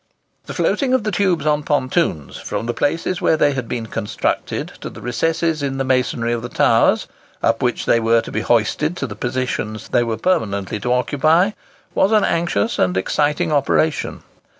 The 0.47 0.55
floating 0.55 0.95
of 0.95 1.03
the 1.03 1.11
tubes 1.11 1.45
on 1.45 1.61
pontoons, 1.61 2.37
from 2.37 2.65
the 2.65 2.73
places 2.73 3.21
where 3.21 3.37
they 3.37 3.53
had 3.53 3.67
been 3.67 3.85
constructed, 3.85 4.71
to 4.81 4.89
the 4.89 4.99
recesses 4.99 5.61
in 5.61 5.77
the 5.77 5.83
masonry 5.83 6.33
of 6.33 6.41
the 6.41 6.49
towers, 6.49 7.05
up 7.43 7.61
which 7.61 7.85
they 7.85 7.99
were 7.99 8.21
to 8.21 8.31
be 8.31 8.41
hoisted 8.41 8.97
to 8.97 9.05
the 9.05 9.15
positions 9.15 9.89
they 9.89 10.01
were 10.01 10.17
permanently 10.17 10.79
to 10.79 10.91
occupy, 10.91 11.51
was 11.93 12.11
an 12.11 12.23
anxious 12.23 12.79
and 12.79 12.97
exciting 12.97 13.51
operation. 13.51 14.23